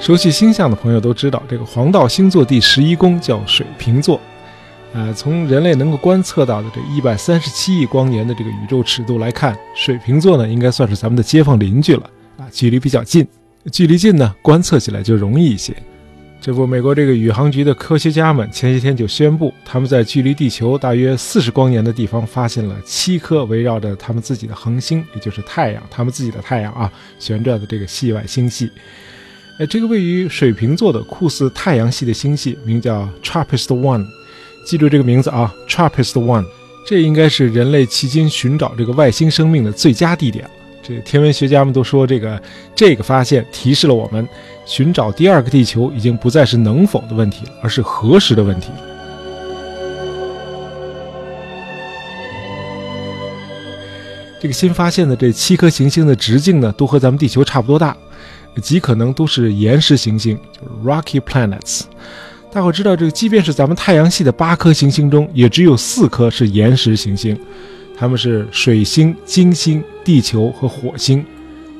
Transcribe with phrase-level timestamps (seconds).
[0.00, 4.18] 熟悉星象的朋友都知道，这个黄道星座第十一宫叫水瓶座。
[4.94, 13.26] 呃，从人类能够观测到的这一百三十七亿光年的这个宇宙尺度来看，水瓶座呢应该算是咱们的街坊邻居了啊，距离比较近。
[13.70, 15.76] 距离近呢，观测起来就容易一些。
[16.40, 28.70] 这不，美国这个宇航局的科学家们前些天就宣布，他们在距离地球大约四十光年的地方发现了七颗围绕着他们自己的恒星，也就是太阳，他们自己的太阳啊旋转的这个系外星系。
[29.60, 34.06] 哎，这个位于水瓶座的酷似太阳系的星系名叫 TRAPPIST One，
[34.64, 36.46] 记住这个名字啊，TRAPPIST One，
[36.86, 40.50] 这应该是人类迄今寻找这个外星生命的最佳地点了。
[40.82, 42.42] 这天文学家们都说，这个
[42.74, 44.26] 这个发现提示了我们，
[44.64, 48.70] 寻找第二个地球已经不再是能否的问题了，而是何时的问题。
[54.40, 57.94] 这个新发现的这七颗行星的直径呢，都和咱们地球差不多大，
[58.56, 61.82] 极可能都是岩石行星，就是 rocky planets。
[62.52, 67.38] 大伙知道，这个即便是咱们太阳系的八颗行星中，也只有四颗是岩石行星。
[67.96, 71.24] 它们是水星、金星、地球和火星，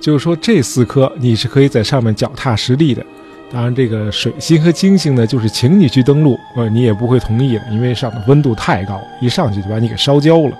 [0.01, 3.05] 就是说这四颗你是可以在上面脚踏实地的。
[3.51, 10.57] 当然，这个水星和金星呢，就是请你去登陆，呃，你也不会同意的，因为上面温度太高，一上去就把你给烧焦了。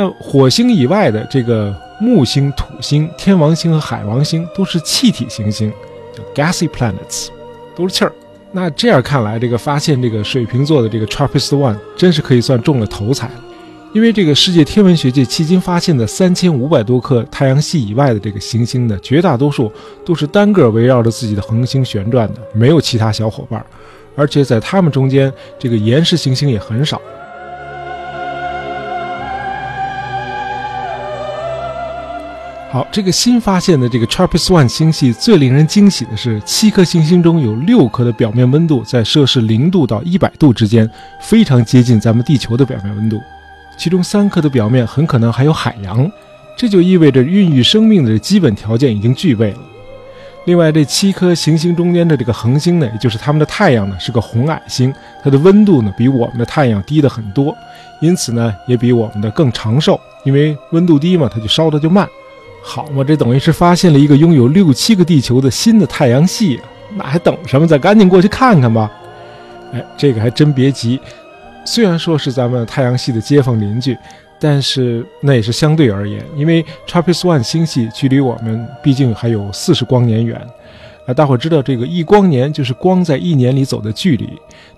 [0.00, 5.70] 那火星以外的这个木星、土星、天王星和海王星都是气体行星，
[6.10, 7.28] 叫 gassy planets，
[7.76, 8.12] 都是气儿。
[8.50, 13.34] 那这样看来，这个发现这个水瓶座的这个 TRAPPIST One 真是可以算中了头彩了。
[13.92, 19.70] 因为这个世界天文学界迄今发现的三千五百多颗太阳系以外的这个行星呢，绝大多数
[20.02, 23.62] 都是单个围绕着自己的恒星旋转的，没有其他小伙伴，
[24.16, 26.98] 而且在它们中间，这个岩石行星也很少。
[32.72, 40.88] 好，这个新发现的这个 TRAPPIST-1 星系最令人惊喜的是，七颗行星中有六颗的表面温度在摄氏零度到一百度之间，
[41.20, 43.20] 非常接近咱们地球的表面温度。
[43.76, 46.08] 其中三颗的表面很可能还有海洋，
[46.56, 49.58] 这就意味着孕育生命的基本条件已经具备了。
[50.44, 54.94] 另外，这七颗行星中间的这个恒星呢，也就是它们的太阳呢，是个红矮星，
[55.24, 57.52] 它的温度呢比我们的太阳低的很多，
[58.00, 62.08] 因此呢也比我们的更长寿，因为温度低嘛，它就烧的就慢。
[62.62, 66.60] 好嘛，这等于是发现了一个拥有六七个地球的新的太阳系，
[66.94, 67.66] 那还等什么？
[67.66, 68.90] 咱赶紧过去看看吧。
[69.72, 71.00] 哎，这个还真别急。
[71.64, 73.96] 虽然说是咱们太阳系的街坊邻居，
[74.40, 80.40] 但是那也是相对而言，因为 TRAPPIST-1 星系距离我们毕竟还有四十光年远。
[81.06, 84.28] 啊，大伙知道这个一光年就是光在一年里走的距离，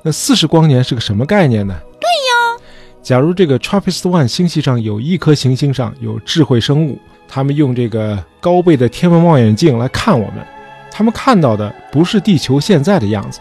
[0.02, 1.74] 那四十光年是个什么概念呢？
[2.00, 2.62] 对呀，
[3.02, 6.98] 假如这个 TRAPPIST-1 星系上有一颗行星上有智慧生物，
[7.34, 10.44] 他们用这个高倍的天文望远镜来看我们，
[10.90, 13.40] 他们看到的不是地球现在的样子。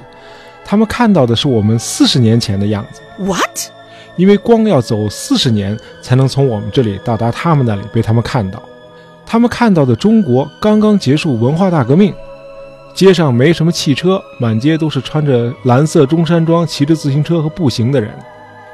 [0.64, 3.02] 他们看到的是我们四十年前的样子。
[3.22, 3.60] What？
[4.16, 8.64] 因为光要走四十年才能从我们这里到达他们那里，被他们看到。
[9.26, 12.14] 他们看到的中国刚刚结束文化大革命，
[12.94, 18.10] 街上没什么汽车，满街都是穿着蓝色中山装、骑着自行车和步行的人。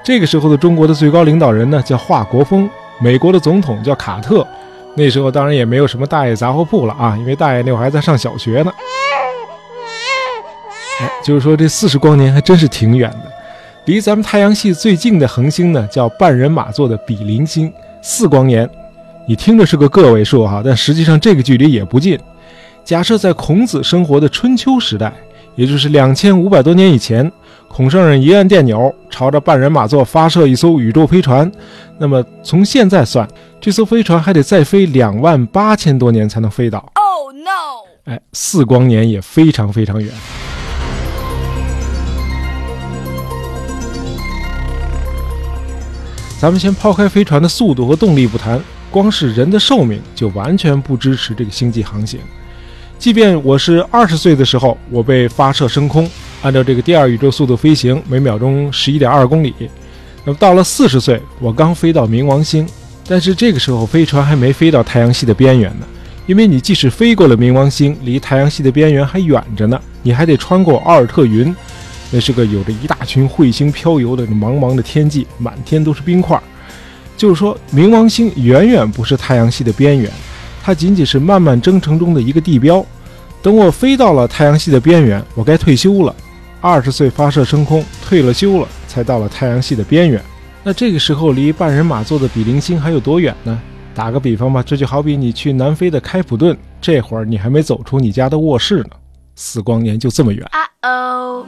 [0.03, 2.69] 这个时候的中国的最高领导人呢，叫华国锋；
[3.01, 4.45] 美国的总统叫卡特。
[4.97, 8.71] 那时候当然也没有什么大爷杂货铺了啊，因为大爷那会儿还在上小学呢。
[10.99, 13.31] 哎，就是说这四十光年还真是挺远的。
[13.85, 17.71] 离咱们太阳系最近的恒星呢，叫半人马座的比邻星，
[18.01, 18.67] 四光年。
[19.27, 22.19] 你听着是个个位数哈，但实际上这个距离也不近。
[22.83, 25.13] 假设在孔子生活的春秋时代，
[25.57, 27.29] 也就是两千五百多年以前，
[27.67, 31.51] 孔圣人一按电钮，朝着半人马座发射一艘宇宙飞船，
[31.97, 33.27] 那么从现在算，
[33.59, 36.77] 这艘飞船还得再飞两万八千多年才能飞到。
[36.93, 37.83] Oh no！
[38.05, 40.13] 哎，四光年也非常非常远。
[46.39, 48.61] 咱们先抛开飞船的速度和动力不谈，
[48.91, 52.19] 光是人的寿命就完全不支持这个星际航行。
[52.99, 56.09] 即便我是二十岁的时候，我被发射升空，
[56.41, 59.53] 按照这个第二宇宙速度飞行，每秒钟十一点二公里。
[60.25, 62.67] 那么到了四十岁，我刚飞到冥王星，
[63.07, 65.85] 但是这个时候飞船还没飞到太阳系的边缘呢，
[66.25, 71.55] 因为你即使飞过了冥王星，离太阳系的边缘还远着呢，你还得穿过奥尔特云。
[72.09, 76.41] 那是个有着一大群彗星飘游的茫茫的天际，满天都是冰块。
[77.15, 80.09] 就是说，冥王星远远不是太阳系的边缘，
[80.67, 82.85] 它仅仅是漫漫征程中的一个地标。
[83.41, 86.13] 等我飞到了太阳系的边缘，我该退休了。
[86.59, 90.21] 二十岁发射升空，退了休了，才到了太阳系的边缘。
[90.65, 93.57] 那这个时候离半人马座的比邻星还有多远呢？
[93.95, 98.89] 打个比方吧，这就好比你去南非的开普敦，这会儿你还没走出你家的卧室呢。
[99.35, 100.45] 四光年就这么远。
[100.51, 101.45] 啊哦。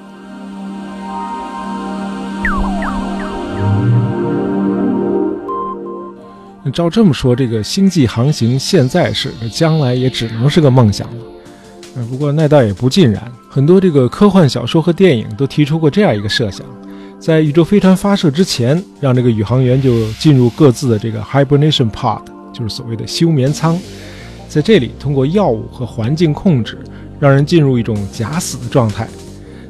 [6.73, 11.23] 照这么说，这个星际航行现在是，将来也只能是个梦想了。
[11.95, 16.63] 呃，不过那倒也不尽然，很多这个科幻小说和电影都提出过这样一个设想：
[17.19, 22.21] 在宇宙飞船发射之前，让这个宇航员就进入各自的这个 hibernation pod，
[22.53, 23.79] 就是所谓的休眠舱，
[24.47, 26.77] 在这里通过药物和环境控制，
[27.19, 29.07] 让人进入一种假死的状态。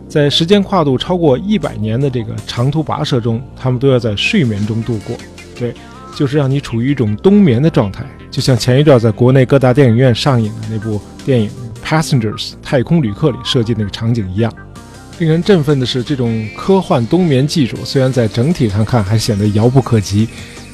[0.09, 5.15] 在时间跨度超过一百年的这个长途跋涉中，他们都要在睡眠中度过。
[5.57, 5.73] 对。
[6.19, 11.49] 就是让你处于一种冬眠的状态，就像前一段在国内各大电影院上映的那部电影
[11.81, 14.53] 《Passengers》太空旅客里设计那个场景一样。
[15.19, 20.27] 令人振奋的是，这种科幻冬眠技术虽然在整体上看还显得遥不可及，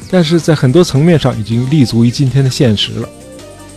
[0.10, 3.08] 但是在很多层面上已经立足于今天的现实了。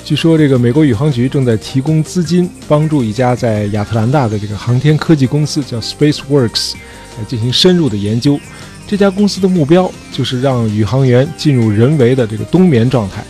[0.06, 6.72] 据说，这个美国宇航局正在提供资金，帮助一家在亚特兰大的这个航天科技公司叫 SpaceWorks
[7.18, 8.40] 来进行深入的研究。
[8.88, 13.22] 这家公司的目标就是让宇航员进入人为的这个冬眠状态，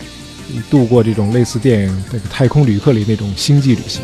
[0.71, 4.01] 度过这种类似电影《这个太空旅客》里那种星际旅行。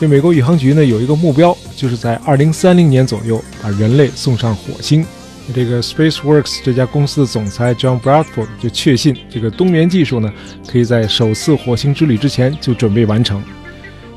[0.00, 5.06] 这美国宇航局呢有一个目标，就是在二零三零年左右把人类送上火星。
[5.54, 10.28] 这个 SpaceWorks 这家公司的总裁 John Bradford 就确信，这个冬眠技术呢
[10.66, 13.40] 可以在首次火星之旅之前就准备完成。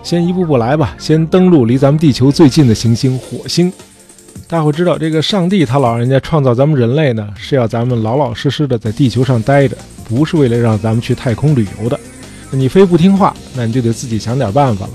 [0.02, 3.72] 先一步步来吧，先登陆离咱们地球最近的行星火星。
[4.48, 12.00] 大伙知道，这个上帝他老人家创造咱们人类呢，是要咱们老老实实的在地球上待着，不是为了让咱们去太空旅游的。
[12.52, 14.94] 你非不听话，那你就得自己想点办法了。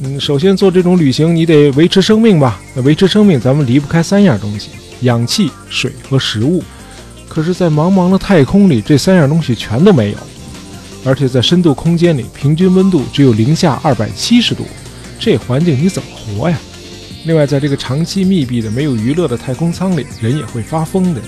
[0.00, 2.60] 嗯，首先做这种旅行，你得维持生命吧？
[2.74, 4.70] 那维持生命，咱们离不开三样东西：
[5.02, 6.64] 氧气、水和食物。
[7.28, 10.16] 可是，在茫茫的太空里，这三样东西全都没有。
[11.04, 14.66] 而且在深度空间里，平均温度只有零下二百七十度，
[15.18, 16.58] 这环境你怎么活呀？
[17.26, 21.20] 另外，在这个长期密闭的、没有娱乐的太空舱里，人也会发疯的。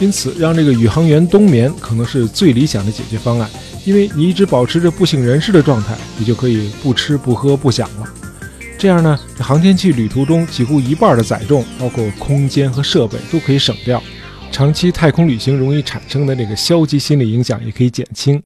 [0.00, 3.48] 因此，让这个宇航员冬眠可能是最理想的解决方案，
[3.84, 8.08] 因为你一直保持着不省人事的状态，你就可以不吃不喝不想了。
[8.76, 14.02] 这样呢，这航天器旅途中几乎一半的载重，包括空间和设备，都可以省掉。
[14.50, 18.42] 长期太空旅行容易产生的这个消极心理影响也可以减轻。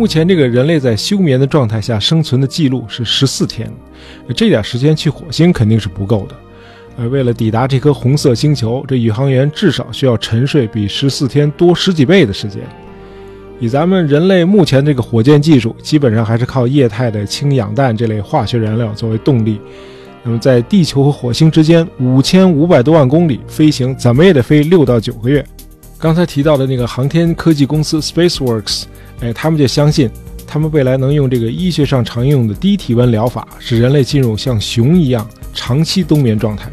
[0.00, 3.70] 目前，这个人类在休眠的状态下生存的记录是十四天，
[4.34, 6.34] 这点时间去火星肯定是不够的。
[6.96, 12.62] 呃，为了抵达这颗红色星球，这宇航员至少需要沉睡比十四天多十几倍的时间。
[13.58, 19.60] 以咱们人类目前这个火箭技术，基本上还是靠液态的氢氧氮这类化学燃料作为动力。
[20.22, 25.44] 那么，在地球和火星之间五千五百多万公里飞行，怎么也得飞六到九个月。
[25.98, 28.84] 刚才提到的那个航天科技公司 SpaceWorks。
[29.20, 30.10] 哎，他们就相信，
[30.46, 36.70] 他们未来能用这个医学上常用的低体温疗法，使人类进入像熊一样长期冬眠状态。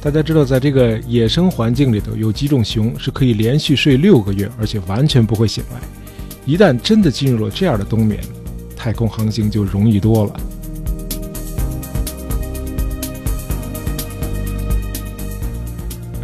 [0.00, 5.80] 大家知道，在这个野生环境里头，有几种熊是可以连续睡六个月，而且完全不会醒来。
[6.46, 8.18] 一旦真的进入了这样的冬眠，
[8.74, 10.40] 太空航行就容易多了。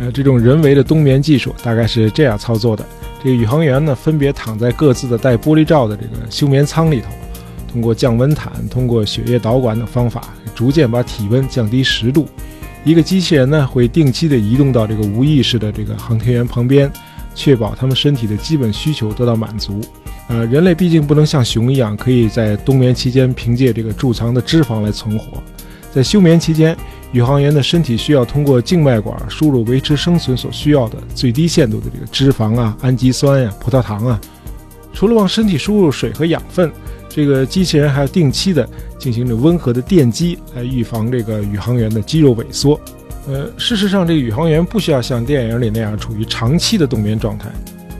[0.00, 2.86] 呃，这种人为的冬眠技术大概是这样操作的。
[3.24, 7.08] 这个宇航员呢，分别躺在各自的带玻璃罩的这个休眠舱里头，
[7.72, 12.28] 通过降温毯、通过血液导管等方法，逐渐把体温降低十度。
[12.84, 16.92] 一个机器人呢，会定期的移动到这个无意识的这个航天员旁边，
[17.34, 19.80] 确保他们身体的基本需求得到满足。
[20.28, 25.42] 呃，人类毕竟不能像熊一样，可以在冬眠期间凭借这个贮藏的脂肪来存活。
[25.90, 26.76] 在休眠期间，
[27.14, 34.20] 宇航员的身体需要通过静脉管输入维持生存所需要的最低限度的这个脂肪啊、氨基酸呀、葡萄糖啊。
[34.92, 36.68] 除了往身体输入水和养分，
[37.08, 38.68] 这个机器人还要定期的
[38.98, 42.78] 进行着温和的电击，来预防这个宇航员的肌肉萎缩。
[43.28, 47.48] 呃，事实上，这个宇航员不需要像电影里那样处于长期的冬眠状态，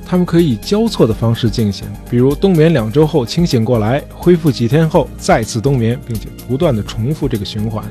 [0.05, 7.85] 他们可以交错的方式进行，比如冬眠两周后清醒过来，恢复几天后再次冬眠，并且不断的重复这个循环。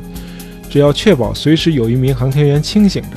[0.70, 3.10] 只要确保随时有一名航天员清醒着，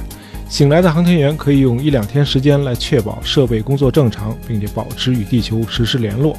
[0.48, 6.36] 醒来的航天员可以用一两天时间来确保设备工作正常，并且保持与地球实时联络。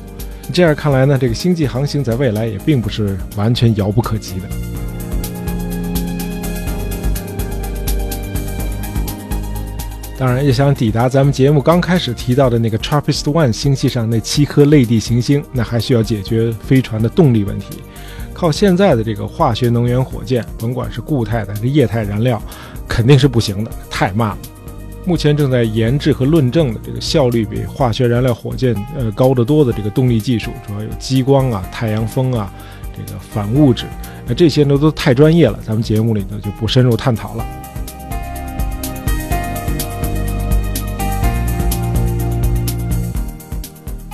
[0.54, 4.44] 这样看来呢，这个星际航行在未来也并不是完全遥不可及的。
[10.20, 17.78] 当然，要想抵达咱们节目刚开始提到的那个 TRAPPIST-1 星系上那七颗类地行星，那还需要解决飞船的动力问题。
[18.38, 22.39] 靠现在的这个化学能源火箭，甭管是固态的还是液态燃料，
[22.88, 24.38] 肯定是不行的，太慢了。
[25.06, 32.53] 目前正在研制和论证的这个效率比化学燃料火箭呃高得多的这个动力技术，主要有激光啊、太阳风啊、
[32.96, 33.86] 这个反物质，
[34.27, 37.44] 那这些呢都太专业了，咱们节目里呢就不深入探讨了。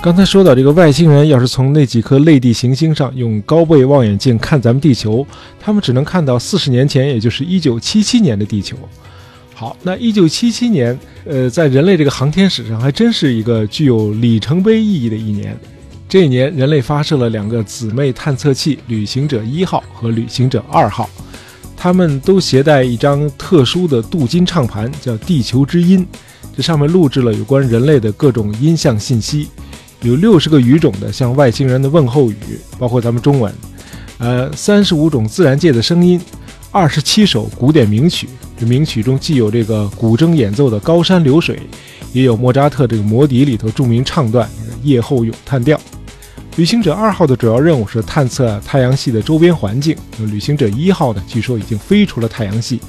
[0.03, 5.25] 刚才说到这个外星人，要是从那几颗类地行星上用高倍望远镜看咱们地球，
[5.61, 8.75] 他们只能看到四十年前，也就是一九七七年的地球。
[9.53, 15.57] 好，那一九七七年，呃，在人类这个航天史上，还真是一个具有里程碑意义的一年。
[16.09, 21.09] 这一年，人类发射了两个姊妹探测器“旅行者一号”和“旅行者二号”，
[21.77, 26.05] 他们都携带一张特殊的镀金唱盘，叫“地球之音”，
[26.53, 29.47] 这上面录制了有关人类的各种音像信息。
[30.03, 33.53] 有六十个语种的向外星人的问候语，包括咱们中文，
[34.17, 36.19] 呃，三十五种自然界的声音，
[36.71, 38.27] 二十七首古典名曲。
[38.59, 41.55] 这名曲中既有这个古筝演奏的《高山流水》，
[42.11, 44.45] 也有莫扎特这个《魔笛》里头著名唱段
[44.83, 45.77] 《夜后咏叹调》。
[46.57, 49.95] 旅行者二号的主要任务是探测太阳系的周边环境。
[50.19, 52.79] 旅行者一号呢，据说已经飞出了太阳系，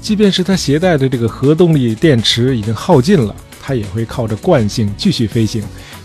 [0.00, 5.62] 即便是它携带的这个核动力电池已经耗尽了，它也会靠着惯性继续飞行。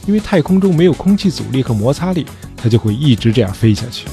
[0.10, 2.26] 因为太空中没有空气阻力和摩擦力，
[2.58, 4.08] 它就会一直这样飞下去。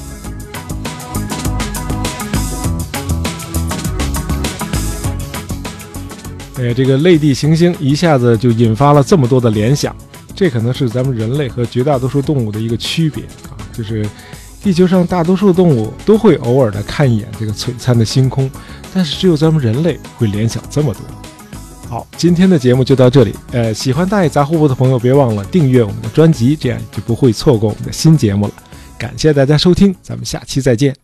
[6.59, 9.97] 哎呀，这个类地行星一下子就引发了这么多的联想，
[10.35, 14.07] 这可能是咱们人类和绝大多数动物的一个区别啊，就是
[14.63, 18.51] 地球上大多数动物都会偶尔的看一眼这个璀璨的星空，
[18.93, 21.01] 但是只有咱们人类会联想这么多。
[21.89, 23.35] 好，今天的节目就到这里。
[23.53, 28.53] 呃，喜欢大爷杂货铺的朋友，别忘了订阅我们的专辑，这样就不会错过我们的新节目了。
[28.99, 30.97] 感谢大家收听，咱们下期再见。